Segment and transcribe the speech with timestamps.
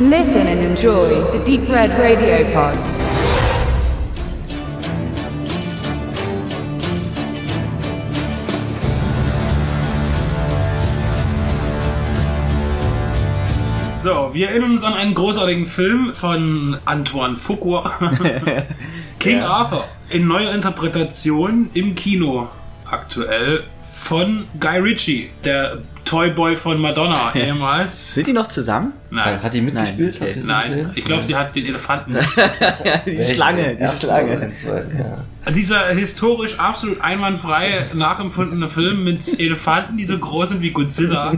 [0.00, 2.78] Listen and enjoy the Deep Red Radio Pod.
[13.98, 17.90] So, wir erinnern uns an einen großartigen Film von Antoine Fuqua.
[19.18, 19.88] King Arthur.
[20.10, 22.48] In neuer Interpretation im Kino
[22.88, 28.14] aktuell von Guy Ritchie, der Toyboy von Madonna ehemals.
[28.14, 28.94] Sind die noch zusammen?
[29.10, 29.42] Nein.
[29.42, 30.18] Hat die mitgespielt?
[30.18, 30.42] Nein, okay.
[30.46, 32.14] Nein, ich glaube, sie hat den Elefanten.
[33.06, 33.34] die?
[33.34, 34.50] Schlange, die Schlange.
[34.98, 35.52] ja.
[35.52, 41.34] Dieser historisch absolut einwandfrei nachempfundene Film mit Elefanten, die so groß sind wie Godzilla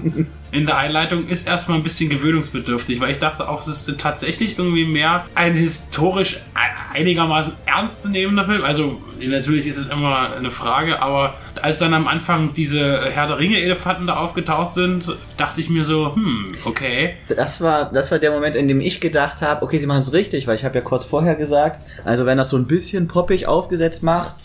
[0.52, 4.56] in der Einleitung, ist erstmal ein bisschen gewöhnungsbedürftig, weil ich dachte auch, es ist tatsächlich
[4.56, 6.41] irgendwie mehr ein historisch
[6.93, 8.65] einigermaßen ernstzunehmender Film.
[8.65, 13.39] Also natürlich ist es immer eine Frage, aber als dann am Anfang diese Herr der
[13.39, 17.17] Ringe-Elefanten da aufgetaucht sind, dachte ich mir so, hm, okay.
[17.29, 20.12] Das war, das war der Moment, in dem ich gedacht habe, okay, sie machen es
[20.12, 23.47] richtig, weil ich habe ja kurz vorher gesagt, also wenn das so ein bisschen poppig
[23.47, 24.36] aufgesetzt macht,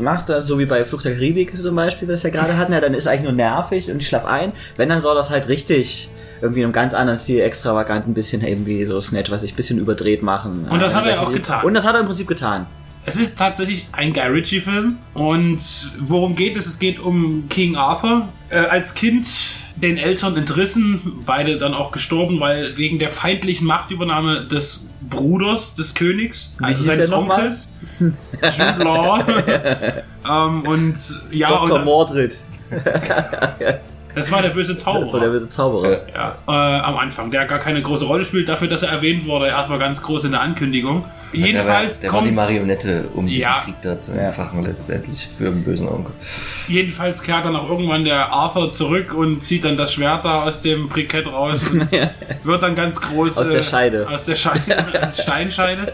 [0.00, 2.80] macht das so wie bei Flucht der Karibik zum Beispiel, was wir gerade hatten, ja,
[2.80, 4.52] dann ist eigentlich nur nervig und ich schlaf ein.
[4.76, 6.08] Wenn, dann soll das halt richtig
[6.40, 9.56] irgendwie in einem ganz anderen Stil extravagant ein bisschen irgendwie so Snatch, was ich ein
[9.56, 10.66] bisschen überdreht machen.
[10.68, 11.64] Und das hat er Äh, auch getan.
[11.64, 12.66] Und das hat er im Prinzip getan.
[13.06, 14.98] Es ist tatsächlich ein Guy Ritchie-Film.
[15.14, 15.60] Und
[16.00, 16.66] worum geht es?
[16.66, 18.28] Es geht um King Arthur.
[18.50, 19.26] Äh, als Kind
[19.76, 25.94] den Eltern entrissen, beide dann auch gestorben, weil wegen der feindlichen Machtübernahme des Bruders des
[25.94, 27.10] Königs, also seines?
[27.10, 29.24] Onkels, Jude Law.
[30.28, 30.96] ähm, und
[31.30, 31.78] ja, Dr.
[31.78, 32.38] und, Mordred,
[34.14, 35.02] das war der böse Zauberer.
[35.04, 36.00] das war der böse Zauberer.
[36.14, 39.46] Ja, äh, am Anfang, der gar keine große Rolle spielt, dafür, dass er erwähnt wurde,
[39.48, 41.04] erstmal ganz groß in der Ankündigung.
[41.32, 43.62] Jedenfalls der war, der war kommt, die Marionette, um diesen Ja.
[43.64, 46.12] Krieg da zu entfachen, letztendlich für den bösen Onkel.
[46.66, 50.58] jedenfalls kehrt dann auch irgendwann der Arthur zurück und zieht dann das Schwert da aus
[50.60, 51.86] dem Brikett raus und
[52.44, 54.08] wird dann ganz groß Aus der äh, Scheide.
[54.08, 55.92] aus der Scheide, aus der Steinscheide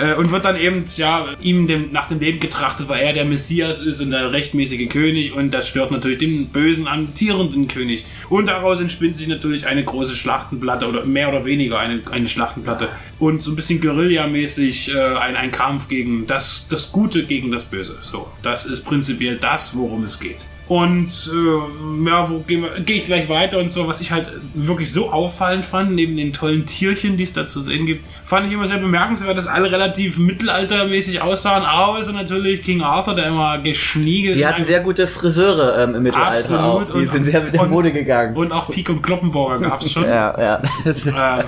[0.00, 3.24] äh, und wird dann eben ja ihm dem, nach dem Leben getrachtet, weil er der
[3.24, 8.46] Messias ist und der rechtmäßige König und das stört natürlich den bösen amtierenden König und
[8.46, 13.42] daraus entspinnt sich natürlich eine große Schlachtenplatte oder mehr oder weniger eine, eine Schlachtenplatte und
[13.42, 17.98] so ein bisschen Guerilla-mäßig äh, ein, ein Kampf gegen das, das Gute gegen das Böse.
[18.02, 20.46] So, das ist prinzipiell das, worum es geht.
[20.70, 24.28] Und äh, ja, wo gehen wir- gehe ich gleich weiter und so, was ich halt
[24.54, 28.46] wirklich so auffallend fand, neben den tollen Tierchen, die es da zu sehen gibt, fand
[28.46, 33.58] ich immer sehr bemerkenswert, dass alle relativ mittelaltermäßig aussahen, außer natürlich King Arthur, der immer
[33.58, 36.84] geschniegelt Die hatten sehr gute Friseure ähm, im Mittelalter auch.
[36.84, 38.36] Die sind sehr mit der und- Mode gegangen.
[38.36, 40.04] Und auch Pik und Kloppenburger gab's schon.
[40.04, 40.62] ja, ja.
[40.86, 41.44] Ähm,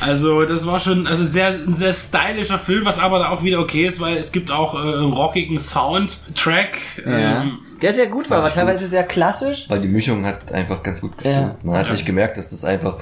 [0.00, 3.86] also das war schon also sehr ein sehr stylischer Film, was aber auch wieder okay
[3.86, 6.78] ist, weil es gibt auch äh, einen rockigen Soundtrack.
[7.06, 7.40] ja.
[7.44, 9.66] Ähm, Der sehr gut war, aber ich teilweise sehr klassisch.
[9.68, 11.36] Weil die Mischung hat einfach ganz gut gestimmt.
[11.36, 11.56] Ja.
[11.62, 11.92] Man hat Ja.
[11.92, 12.96] nicht gemerkt, dass das einfach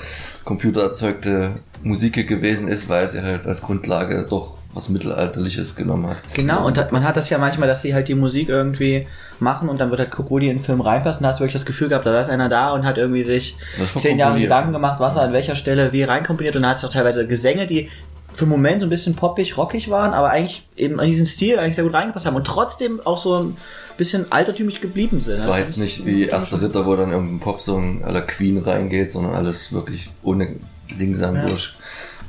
[0.44, 6.19] computererzeugte Musik gewesen ist, weil sie halt als Grundlage doch was Mittelalterliches genommen hat.
[6.34, 9.06] Genau, und hat, man hat das ja manchmal, dass sie halt die Musik irgendwie
[9.41, 11.22] machen und dann wird halt wo die in den Film reinpassen.
[11.22, 13.56] Da hast du wirklich das Gefühl gehabt, da ist einer da und hat irgendwie sich
[13.78, 14.38] war zehn Jahre.
[14.38, 17.26] Gedanken gemacht, was er an welcher Stelle wie reinkomponiert und da hast du auch teilweise
[17.26, 17.88] Gesänge, die
[18.36, 21.58] für einen Moment so ein bisschen poppig, rockig waren, aber eigentlich eben an diesen Stil
[21.58, 23.56] eigentlich sehr gut reingepasst haben und trotzdem auch so ein
[23.97, 25.36] bisschen altertümlich geblieben sind.
[25.36, 29.34] Es war jetzt nicht wie Erster Ritter, wo dann irgendein Popsong aller Queen reingeht, sondern
[29.34, 30.56] alles wirklich ohne
[30.91, 31.74] Singsang durch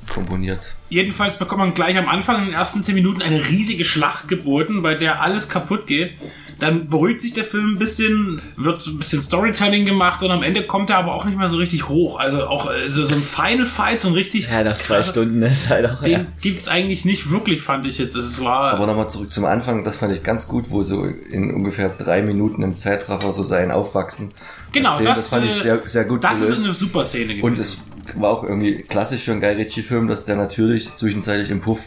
[0.08, 0.76] komponiert.
[0.90, 4.82] Jedenfalls bekommt man gleich am Anfang in den ersten zehn Minuten eine riesige Schlacht geboten,
[4.82, 6.14] bei der alles kaputt geht.
[6.60, 10.66] Dann beruhigt sich der Film ein bisschen, wird ein bisschen Storytelling gemacht und am Ende
[10.66, 12.20] kommt er aber auch nicht mehr so richtig hoch.
[12.20, 14.50] Also auch äh, so, so ein Final Fight, so ein richtig.
[14.50, 16.02] Ja, nach zwei Stunden ist halt auch.
[16.02, 16.20] Ja.
[16.20, 18.16] Den gibt's eigentlich nicht wirklich, fand ich jetzt.
[18.16, 18.74] Es war.
[18.74, 22.22] Aber nochmal zurück zum Anfang, das fand ich ganz gut, wo so in ungefähr drei
[22.22, 24.32] Minuten im Zeitraffer so sein Aufwachsen
[24.72, 25.10] genau, erzählt.
[25.10, 26.66] das, das fand ich äh, sehr, sehr gut Das ist gelöst.
[26.66, 27.44] eine super Szene gewesen.
[27.44, 27.78] Und es
[28.16, 31.82] war auch irgendwie klassisch für einen Guy Ritchie-Film, dass der natürlich zwischenzeitlich im Puff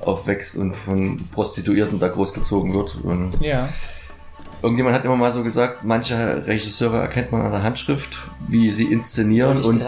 [0.00, 2.96] aufwächst und von Prostituierten da großgezogen wird.
[3.02, 3.68] Und ja.
[4.62, 8.18] Irgendjemand hat immer mal so gesagt, manche Regisseure erkennt man an der Handschrift,
[8.48, 9.62] wie sie inszenieren.
[9.62, 9.82] Und,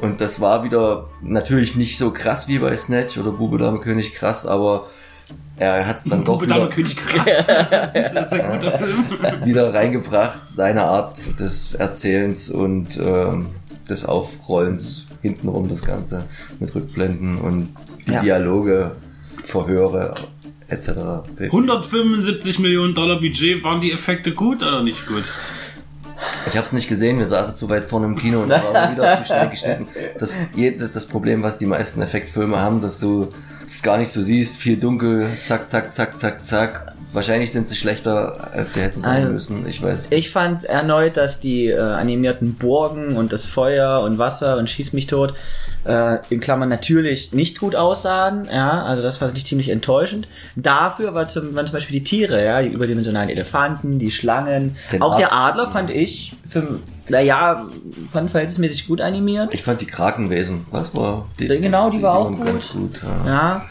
[0.00, 4.14] und das war wieder natürlich nicht so krass wie bei Snatch oder Bube Dame König
[4.14, 4.86] krass, aber
[5.56, 7.46] er hat es dann doch Dame wieder, König krass.
[7.46, 9.04] das ist das ist ein guter Film.
[9.44, 13.46] wieder reingebracht, seine Art des Erzählens und ähm,
[13.88, 16.24] des Aufrollens hintenrum das Ganze
[16.58, 17.68] mit Rückblenden und
[18.06, 18.22] die Ja.
[18.22, 18.96] Dialoge,
[19.42, 20.14] Verhöre
[20.72, 20.88] etc.
[21.38, 25.24] 175 Millionen Dollar Budget, waren die Effekte gut oder nicht gut?
[26.46, 28.92] Ich habe es nicht gesehen, wir saßen zu weit vorne im Kino und da war
[28.92, 29.86] wieder zu schnell geschnitten.
[30.18, 30.36] Das,
[30.78, 33.28] das, das Problem, was die meisten Effektfilme haben, dass du
[33.66, 36.91] es gar nicht so siehst, viel dunkel, zack, zack, zack, zack, zack.
[37.12, 39.66] Wahrscheinlich sind sie schlechter, als sie hätten sein Also, müssen.
[39.66, 40.10] Ich weiß.
[40.12, 44.92] Ich fand erneut, dass die äh, animierten Burgen und das Feuer und Wasser und Schieß
[44.94, 45.34] mich tot
[45.84, 50.28] äh, in Klammern natürlich nicht gut aussahen, ja, also das fand ich ziemlich enttäuschend.
[50.56, 55.02] Dafür war zum, waren zum Beispiel die Tiere, ja, die überdimensionalen Elefanten, die Schlangen, Den
[55.02, 56.78] auch Ad- der Adler fand ich für,
[57.08, 57.66] naja,
[58.10, 59.52] fand verhältnismäßig gut animiert.
[59.52, 61.26] Ich fand die Krakenwesen, was war?
[61.40, 62.46] Die, Genau, die war auch waren gut.
[62.46, 63.00] ganz gut.
[63.02, 63.26] Ja.
[63.26, 63.64] Ja.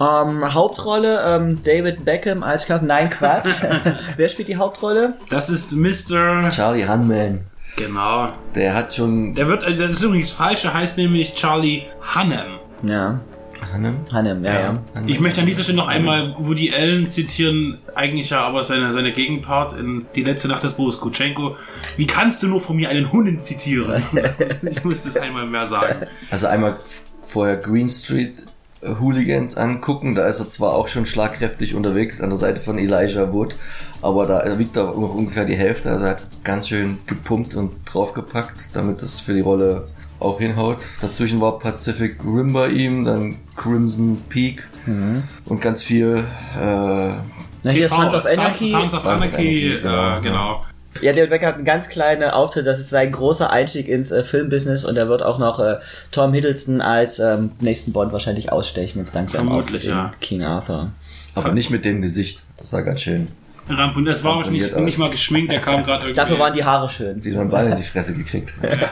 [0.00, 2.88] Ähm, Hauptrolle, ähm, David Beckham als Captain.
[2.88, 3.62] Nein, Quatsch.
[4.16, 5.14] Wer spielt die Hauptrolle?
[5.30, 6.50] Das ist Mr.
[6.50, 7.40] Charlie Hunman,
[7.76, 8.32] Genau.
[8.54, 9.34] der hat schon.
[9.34, 11.82] Der wird, äh, das ist übrigens falsch, der heißt nämlich Charlie
[12.14, 12.58] Hannem.
[12.82, 13.20] Ja,
[13.72, 13.96] Hannem?
[14.12, 14.74] Hanem, ja, ja.
[15.06, 19.12] Ich möchte an dieser Stelle noch einmal Woody Allen zitieren, eigentlich ja aber seine, seine
[19.12, 21.56] Gegenpart in Die letzte Nacht des Boris Kutschenko.
[21.96, 24.02] Wie kannst du nur von mir einen Hunden zitieren?
[24.62, 26.06] ich muss das einmal mehr sagen.
[26.30, 26.76] Also einmal
[27.24, 28.42] vorher Green Street
[28.82, 33.32] Hooligans angucken, da ist er zwar auch schon schlagkräftig unterwegs an der Seite von Elijah
[33.32, 33.54] Wood,
[34.00, 37.72] aber da wiegt er noch ungefähr die Hälfte, also er hat ganz schön gepumpt und
[37.84, 39.86] draufgepackt, damit das für die Rolle
[40.18, 40.78] auch hinhaut.
[41.00, 44.66] Dazwischen war Pacific Rim bei ihm, dann Crimson Peak
[45.44, 46.24] und ganz viel
[46.60, 47.14] äh,
[47.64, 48.70] Na, hier ist Sons of Anarchy.
[48.70, 50.60] Sons of Sons of Anarchy, Anarchy, genau, äh, genau.
[51.00, 52.66] Ja, David Beckham hat einen ganz kleinen Auftritt.
[52.66, 55.76] Das ist sein großer Einstieg ins äh, Filmbusiness und er wird auch noch äh,
[56.10, 60.12] Tom Hiddleston als ähm, nächsten Bond wahrscheinlich ausstechen, jetzt dank seinem Vermutlich, in ja.
[60.20, 60.92] King Arthur.
[61.34, 62.42] aber nicht mit dem Gesicht.
[62.58, 63.28] Das sah ganz schön.
[63.68, 64.14] Ramponiert.
[64.14, 64.80] Das war auch nicht, aus.
[64.80, 66.16] nicht mal geschminkt, der kam gerade irgendwie.
[66.16, 67.20] Dafür waren die Haare schön.
[67.20, 68.52] Sie haben Ball in die Fresse gekriegt.
[68.60, 68.76] Äh,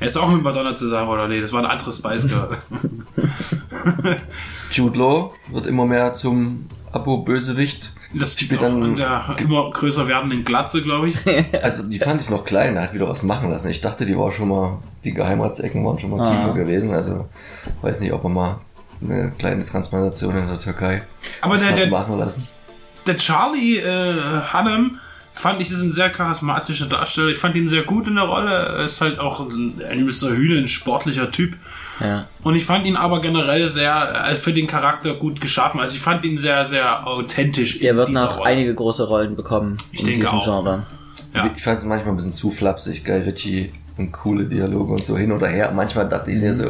[0.00, 1.40] er ist auch mit Madonna zusammen, oder nee?
[1.40, 2.56] Das war ein anderes Spice Girl.
[4.72, 7.92] Jude Law wird immer mehr zum Abo-Bösewicht.
[8.12, 11.16] Das liegt Spielt auch dann- an der immer größer werdenden Glatze, glaube ich.
[11.62, 13.70] Also die fand ich noch klein, er hat wieder was machen lassen.
[13.70, 16.30] Ich dachte, die war schon mal, die Geheimratsecken waren schon mal Ah.
[16.36, 16.92] tiefer gewesen.
[16.92, 17.28] Also
[17.82, 18.58] weiß nicht, ob er mal
[19.02, 21.02] eine kleine Transplantation in der Türkei
[21.40, 22.46] Aber der, hat der, machen lassen.
[23.06, 24.14] der Charlie äh,
[24.52, 24.98] Hunnam
[25.32, 27.28] fand ich ist ein sehr charismatischer Darsteller.
[27.28, 28.50] Ich fand ihn sehr gut in der Rolle.
[28.50, 30.30] Er ist halt auch ein, ein Mr.
[30.30, 31.54] Hühne, ein sportlicher Typ.
[32.00, 32.26] Ja.
[32.42, 35.80] Und ich fand ihn aber generell sehr äh, für den Charakter gut geschaffen.
[35.80, 37.76] Also ich fand ihn sehr, sehr authentisch.
[37.76, 38.46] In wird noch Rolle.
[38.46, 40.44] einige große Rollen bekommen Ich in denke diesem auch.
[40.44, 40.86] Genre.
[41.34, 41.50] Ja.
[41.54, 45.16] Ich fand es manchmal ein bisschen zu flapsig, Guy Ritchie und coole Dialoge und so
[45.16, 45.72] hin oder her.
[45.74, 46.64] Manchmal dachte ich mir so,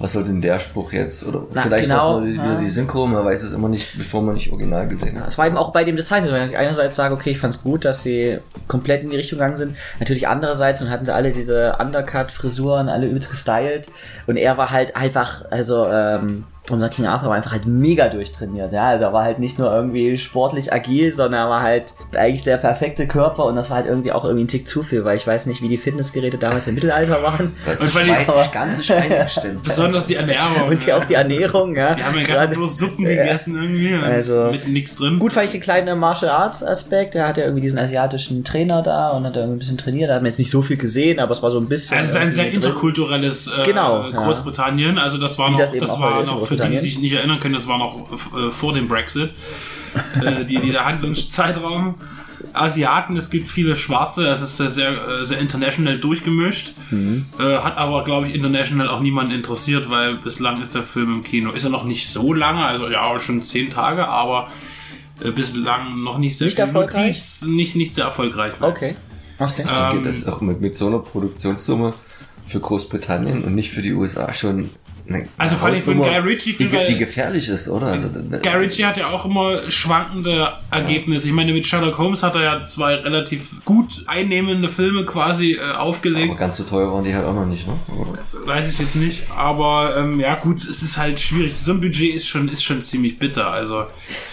[0.00, 1.26] was soll denn der Spruch jetzt?
[1.26, 2.58] Oder Na, vielleicht genau, war es nur ja.
[2.58, 5.28] die, Synchro, man weiß es immer nicht, bevor man nicht original gesehen hat.
[5.28, 7.84] Es war eben auch bei dem Design, wenn ich einerseits sage, okay, ich fand's gut,
[7.84, 9.76] dass sie komplett in die Richtung gegangen sind.
[9.98, 13.88] Natürlich andererseits und hatten sie alle diese Undercut-Frisuren, alle übelst gestylt.
[14.26, 18.72] Und er war halt einfach, also, ähm, unser King Arthur war einfach halt mega durchtrainiert,
[18.72, 18.84] ja.
[18.88, 21.84] Also er war halt nicht nur irgendwie sportlich agil, sondern er war halt
[22.16, 25.04] eigentlich der perfekte Körper und das war halt irgendwie auch irgendwie ein Tick zu viel,
[25.04, 27.54] weil ich weiß nicht, wie die Fitnessgeräte damals im Mittelalter waren.
[27.66, 29.62] Das Und weil die- das ganze Schwein gestimmt.
[29.62, 30.68] Besonders die Ernährung.
[30.68, 31.94] Und die, auch die Ernährung, ja.
[31.94, 33.94] Die haben ja Gerade- ganz bloß Suppen gegessen irgendwie.
[33.94, 35.18] und Also- mit nichts drin.
[35.18, 37.14] Gut fand ich den kleinen Martial Arts Aspekt.
[37.14, 40.10] Der hat ja irgendwie diesen asiatischen Trainer da und hat da irgendwie ein bisschen trainiert.
[40.10, 41.98] Da hat man jetzt nicht so viel gesehen, aber es war so ein bisschen.
[41.98, 44.10] Es ist ein sehr irgendwie interkulturelles äh, Genau, ja.
[44.10, 44.98] Großbritannien.
[44.98, 47.12] Also das war Wie noch, das das, eben auch war noch für die, sich nicht
[47.12, 49.34] erinnern können, das war noch äh, vor dem Brexit.
[50.22, 51.96] äh, die, die der Handlungszeitraum.
[52.52, 56.72] Asiaten, es gibt viele Schwarze, es ist sehr, sehr, äh, sehr international durchgemischt.
[56.90, 57.26] Mhm.
[57.38, 61.24] Äh, hat aber, glaube ich, international auch niemanden interessiert, weil bislang ist der Film im
[61.24, 61.50] Kino.
[61.50, 64.48] Ist er noch nicht so lange, also ja, schon zehn Tage, aber
[65.22, 67.08] äh, bislang noch nicht sehr Nicht viel erfolgreich?
[67.08, 68.54] Notiz, nicht, nicht sehr erfolgreich.
[68.60, 68.70] nein.
[68.70, 68.96] Okay.
[69.38, 69.64] Okay.
[69.68, 71.94] Ähm, Geht das auch mit, mit so einer Produktionssumme
[72.46, 74.70] für Großbritannien und nicht für die USA schon
[75.38, 77.86] Also vor allem für Hausnummer, Guy Ritchie, die, weil- die gefährlich ist, oder?
[77.88, 81.26] Also, Guy Ritchie hat ja auch immer schwankende Ergebnisse.
[81.26, 85.60] Ich meine, mit Sherlock Holmes hat er ja zwei relativ gut einnehmende Filme quasi äh,
[85.60, 86.36] aber aufgelegt.
[86.36, 87.72] ganz so teuer waren die halt auch noch nicht, ne?
[87.96, 88.12] Oder?
[88.46, 91.56] Weiß ich jetzt nicht, aber ähm, ja gut, es ist halt schwierig.
[91.56, 93.48] So ein Budget ist schon, ist schon ziemlich bitter.
[93.50, 93.84] Also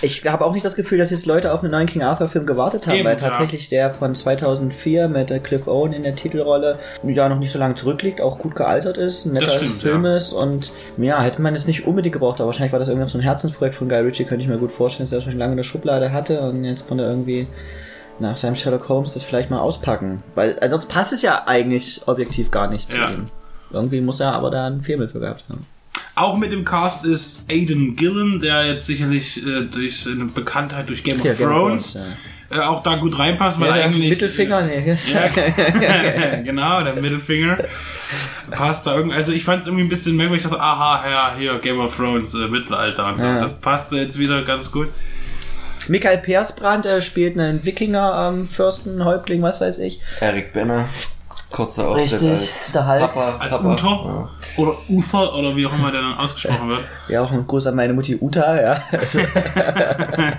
[0.02, 2.46] Ich habe auch nicht das Gefühl, dass jetzt Leute auf einen neuen King Arthur Film
[2.46, 3.28] gewartet haben, Eben, weil ja.
[3.28, 7.60] tatsächlich der von 2004 mit äh, Cliff Owen in der Titelrolle ja noch nicht so
[7.60, 10.16] lange zurückliegt, auch gut gealtert ist, ein netter stimmt, Film ja.
[10.16, 10.67] ist und
[10.98, 13.76] ja, hätte man es nicht unbedingt gebraucht, aber wahrscheinlich war das irgendwie so ein Herzensprojekt
[13.76, 16.12] von Guy Ritchie, könnte ich mir gut vorstellen, dass er schon lange in der Schublade
[16.12, 17.48] hatte und jetzt konnte er irgendwie
[18.20, 22.02] nach seinem Sherlock Holmes das vielleicht mal auspacken, weil also sonst passt es ja eigentlich
[22.08, 23.12] objektiv gar nicht zu Ja.
[23.12, 23.26] ihm.
[23.72, 25.66] Irgendwie muss er aber da einen Faible für gehabt haben.
[26.16, 31.04] auch mit im Cast ist Aidan Gillen, der jetzt sicherlich äh, durch seine Bekanntheit durch
[31.04, 32.08] Game of Ja, Game of Thrones Thrones,
[32.50, 35.10] äh, auch da gut reinpasst, weil Ja, eigentlich Mittelfinger, nee, yes.
[35.10, 35.28] Ja,
[36.44, 37.58] genau, der Mittelfinger.
[38.52, 39.16] Passt da irgendwie.
[39.16, 40.46] Also ich fand es irgendwie ein bisschen merkwürdig.
[40.46, 43.26] Ich dachte, aha, ja, hier Game of Thrones, äh, Mittelalter und so.
[43.26, 43.42] Ja.
[43.42, 44.88] Das passte jetzt wieder ganz gut.
[45.90, 50.00] Michael Persbrandt äh, spielt einen Wikinger, ähm, Fürsten, Häuptling, was weiß ich.
[50.20, 50.90] Eric Benner,
[51.58, 53.00] kurzer Auftritt Richtig, als der Hulk.
[53.00, 53.36] Papa.
[53.40, 53.72] Als Papa.
[53.72, 56.82] Uther oder Uther oder wie auch immer der dann ausgesprochen wird.
[57.10, 58.80] Ja, auch ein Gruß an meine Mutti Uta, ja.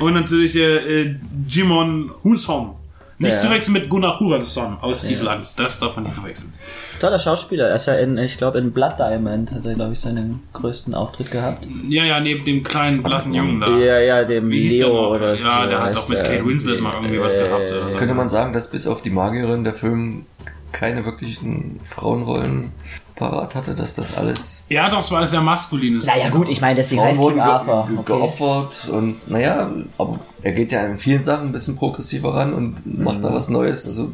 [0.00, 1.16] Und natürlich äh, äh,
[1.48, 2.72] Jimon Husson
[3.18, 3.40] Nicht Ja.
[3.40, 5.46] zu wechseln mit Gunnar Huransson aus Island.
[5.56, 6.52] Das darf man nicht verwechseln.
[7.00, 7.68] Toller Schauspieler.
[7.68, 10.94] Er ist ja in, ich glaube, in Blood Diamond hat er, glaube ich, seinen größten
[10.94, 11.66] Auftritt gehabt.
[11.88, 13.68] Ja, ja, neben dem kleinen blassen Jungen da.
[13.78, 16.82] Ja, ja, dem Wie Leo oder Ja, so der hat doch mit Kate Winslet irgendwie.
[16.82, 17.96] mal irgendwie was gehabt oder so.
[17.96, 20.26] Könnte man sagen, dass bis auf die Magierin der Film
[20.72, 22.72] keine wirklichen Frauenrollen
[23.16, 26.06] parat hatte, dass das alles Ja, doch, es war sehr maskulines.
[26.06, 27.86] Naja, gut, ich meine, Frauen heißt wurden King Arthur.
[27.88, 28.12] ge Okay.
[28.12, 33.02] geopfert und naja, aber er geht ja in vielen Sachen ein bisschen progressiver ran und
[33.02, 33.22] macht Mhm.
[33.22, 33.86] da was Neues.
[33.86, 34.10] Also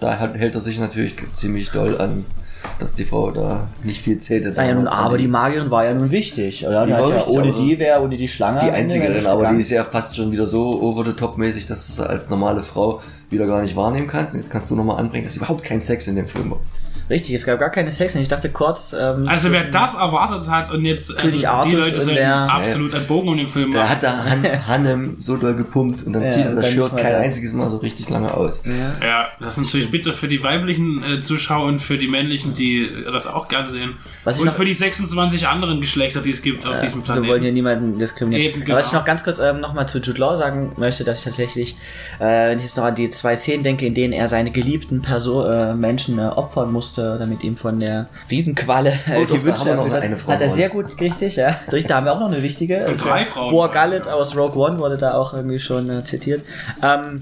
[0.00, 2.24] da hat, hält er sich natürlich ziemlich doll an,
[2.78, 4.50] dass die Frau da nicht viel zählte.
[4.50, 6.62] Naja, nun, aber die Magierin war ja nun wichtig.
[6.62, 8.60] Ja, die Die ja, wichtig, ohne die wäre, ohne die Schlange.
[8.60, 11.38] die wäre einzige, nicht aber die ist ja fast schon wieder so over the top
[11.38, 14.34] mäßig, dass du sie als normale Frau wieder gar nicht wahrnehmen kannst.
[14.34, 16.60] Und jetzt kannst du nochmal anbringen, dass überhaupt kein Sex in dem Film war.
[17.10, 18.14] Richtig, es gab gar keine Sex.
[18.14, 18.92] Ich dachte kurz.
[18.98, 22.94] Ähm, Also wer das erwartet hat und jetzt also die Artus Leute sind der- absolut
[22.94, 23.90] ein Bogen um den Film Da machen.
[23.90, 27.12] hat der Han Hanem so doll gepumpt und dann Ja, zieht er das Shirt kein
[27.12, 27.24] das.
[27.26, 28.62] einziges Mal so richtig lange aus.
[28.64, 29.06] Ja.
[29.06, 32.90] Ja, das ist natürlich bitte für die weiblichen äh, Zuschauer und für die männlichen, die
[33.12, 33.94] das auch gerne sehen.
[34.24, 37.28] Was und noch- für die 26 anderen Geschlechter, die es gibt auf diesem Wir Planeten.
[37.28, 38.54] wollen hier niemanden diskriminieren.
[38.60, 39.00] Eben, Aber was ich genau.
[39.00, 41.76] noch ganz kurz ähm, nochmal zu Jude Law sagen möchte, dass ich tatsächlich,
[42.18, 45.02] äh, wenn ich jetzt noch an die zwei Szenen denke, in denen er seine geliebten
[45.02, 49.44] Person, äh, Menschen äh, opfern musste, damit ihm von der Riesenqualle äh, Oh, doch, da
[49.44, 51.48] Wünsche haben wir noch eine Frau Hat er sehr gut, richtig, ja.
[51.66, 52.84] Richtig, da haben wir auch noch eine wichtige.
[52.84, 54.12] Also, drei Frauen Boar waren es, Gallet ja.
[54.12, 56.42] aus Rogue One wurde da auch irgendwie schon äh, zitiert.
[56.82, 57.20] Ähm,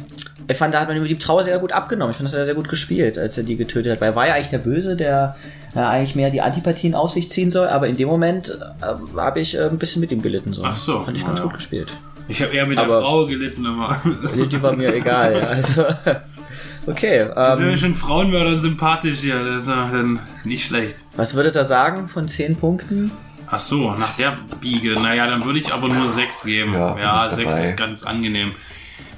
[0.48, 2.10] ich fand, da hat man über die Trauer sehr gut abgenommen.
[2.10, 4.00] Ich fand, das hat er sehr gut gespielt, als er die getötet hat.
[4.00, 5.36] Weil er war ja eigentlich der Böse, der
[5.76, 7.68] äh, eigentlich mehr die Antipathien auf sich ziehen soll.
[7.68, 10.52] Aber in dem Moment äh, habe ich äh, ein bisschen mit ihm gelitten.
[10.52, 10.62] So.
[10.64, 11.44] Ach so, Fand ich ganz ja.
[11.44, 11.92] gut gespielt.
[12.28, 14.00] Ich habe eher mit Aber- der Frau gelitten immer.
[14.36, 15.38] Die, die war mir egal.
[15.40, 15.46] ja.
[15.48, 15.84] Also,
[16.86, 17.28] okay.
[17.34, 19.42] Das wäre Ähm, schon Frauenmördern sympathisch hier.
[19.44, 20.96] Das ist ja dann nicht schlecht.
[21.16, 23.10] was würdet ihr sagen von 10 Punkten?
[23.52, 24.92] Ach so, nach der Biege.
[25.00, 26.72] Naja, dann würde ich aber nur 6 geben.
[26.72, 27.64] Ja, Ja, bin ich 6 dabei.
[27.68, 28.52] ist ganz angenehm.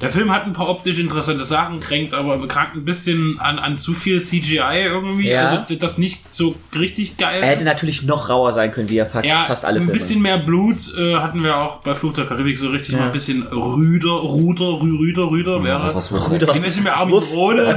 [0.02, 3.76] Der Film hat ein paar optisch interessante Sachen, kränkt aber krankt ein bisschen an, an
[3.78, 5.28] zu viel CGI irgendwie.
[5.30, 5.46] Ja.
[5.46, 7.66] Also das nicht so richtig geil Er hätte ist.
[7.68, 9.92] natürlich noch rauer sein können, wie er fa Ja, fast alle ein Filme.
[9.98, 13.00] bisschen mehr Blut äh, hatten wir auch bei Fluch der Karibik so richtig Ja.
[13.00, 15.80] mal ein bisschen Rüder, Ruder, Rü- Rüder, Rüder wäre.
[15.94, 16.52] Was, was wird Rüder.
[16.52, 16.96] Ein bisschen mehr.
[16.96, 17.64] Armikrone.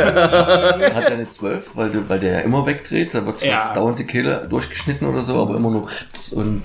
[0.96, 3.74] Hat er eine 12, weil, der- weil der ja immer wegdreht, da wird zwar Ja.
[3.74, 6.64] dauernd die Kehle durchgeschnitten oder so, aber immer nur Ritz und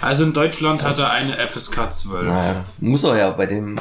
[0.00, 2.26] Also in Deutschland hat er eine FSK 12.
[2.28, 3.78] naja, muss er ja bei den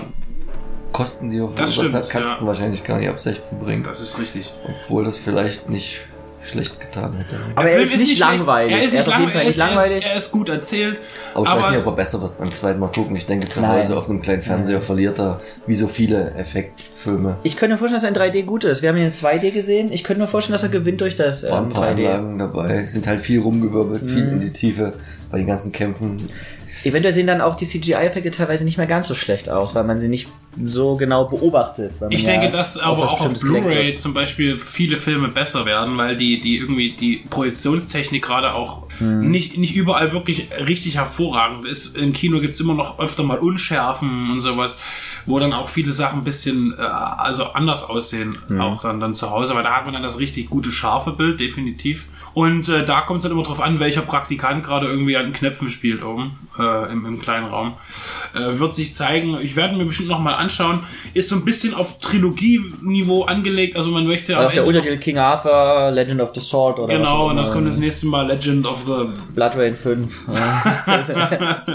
[1.02, 2.40] Kosten, die er Das verursacht stimmt, kannst ja.
[2.40, 4.54] du wahrscheinlich gar nicht ab 16 bringen, Das ist richtig.
[4.68, 6.02] obwohl das vielleicht nicht
[6.44, 7.40] schlecht getan hätte.
[7.54, 8.74] Aber er Film ist nicht langweilig.
[8.76, 9.32] Er ist, nicht auf jeden langweilig.
[9.34, 10.06] Fall Er nicht ist, er, ist, langweilig.
[10.08, 11.00] er ist gut erzählt.
[11.36, 13.16] Aber ich aber weiß nicht, ob er besser wird beim zweiten Mal gucken.
[13.16, 13.70] Ich denke, zu Nein.
[13.78, 17.38] Hause auf einem kleinen Fernseher verliert er, wie so viele Effektfilme.
[17.44, 18.82] Ich könnte mir vorstellen, dass er in 3D gut ist.
[18.82, 19.92] Wir haben ihn in 2D gesehen.
[19.94, 22.08] Ich könnte mir vorstellen, dass er gewinnt durch das Waren ähm, ein paar 3D.
[22.08, 24.34] Anlagen dabei, sind halt viel rumgewirbelt, viel Mhm.
[24.34, 24.94] in die Tiefe
[25.30, 26.28] bei den ganzen Kämpfen.
[26.84, 30.00] Eventuell sehen dann auch die CGI-Effekte teilweise nicht mehr ganz so schlecht aus, weil man
[30.00, 30.28] sie nicht
[30.64, 31.94] so genau beobachtet.
[32.10, 36.18] Ich ja denke, dass aber auch auf Blu-ray zum Beispiel viele Filme besser werden, weil
[36.18, 39.32] die, die irgendwie die Projektionstechnik gerade auch Hm.
[39.32, 41.96] nicht, nicht überall wirklich richtig hervorragend ist.
[41.96, 44.80] Im Kino gibt's immer noch öfter mal Unschärfen und sowas,
[45.26, 48.60] wo dann auch viele Sachen ein bisschen äh, also anders aussehen, Hm.
[48.62, 51.40] auch dann, dann zu Hause, weil da hat man dann das richtig gute, scharfe Bild,
[51.40, 52.06] definitiv.
[52.34, 55.34] Und äh, da kommt es dann immer drauf an, welcher Praktikant gerade irgendwie an den
[55.34, 57.74] Knöpfen spielt oben äh, im, im kleinen Raum.
[58.34, 59.38] Äh, wird sich zeigen.
[59.42, 60.84] Ich werde mir bestimmt noch mal anschauen.
[61.14, 63.76] Ist so ein bisschen auf Trilogie-Niveau angelegt.
[63.76, 67.30] Also man möchte am Auch der Untertitel King Arthur, Legend of the Sword oder Genau,
[67.30, 70.28] und das kommt das nächste Mal Legend of the Blood Rain 5.
[70.32, 71.66] Ja.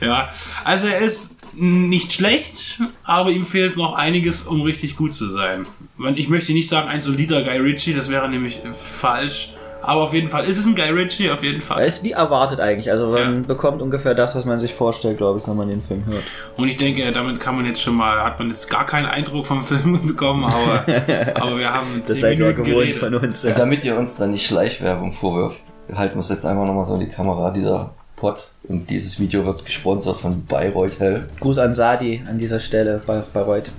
[0.00, 0.28] ja,
[0.64, 5.66] also er ist nicht schlecht, aber ihm fehlt noch einiges, um richtig gut zu sein.
[6.14, 9.54] Ich möchte nicht sagen, ein solider Guy Ritchie, das wäre nämlich falsch.
[9.80, 11.86] Aber auf jeden Fall ist es ein Guy Ritchie, auf jeden Er Fall.
[11.86, 12.90] ist wie erwartet eigentlich.
[12.90, 13.40] Also man Ja.
[13.46, 16.24] bekommt ungefähr das, was man sich vorstellt, glaube ich, wenn man den Film hört.
[16.56, 19.46] Und ich denke, damit kann man jetzt schon mal, hat man jetzt gar keinen Eindruck
[19.46, 20.84] vom Film bekommen, aber,
[21.36, 23.00] aber wir haben Das zehn seid ihr Minuten gewohnt geredet.
[23.00, 23.44] von uns.
[23.44, 23.56] Und Ja.
[23.56, 25.62] damit ihr uns dann nicht Schleichwerbung vorwirft,
[25.94, 28.48] halten wir es jetzt einfach nochmal so in die Kamera, dieser Pod.
[28.64, 31.28] Und dieses Video wird gesponsert von Bayreuth Hell.
[31.40, 33.70] Gruß an Sadi an dieser Stelle bei, Reut.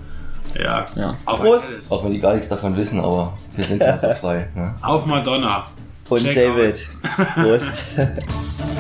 [0.58, 0.86] Ja.
[0.96, 1.16] Ja.
[1.26, 1.92] Auf, Prost.
[1.92, 4.48] Auch wenn die gar nichts davon wissen, aber wir sind ja so frei.
[4.56, 4.74] Ne?
[4.82, 5.66] Auf Madonna.
[6.10, 6.90] Und Check David.
[7.36, 7.84] Prost.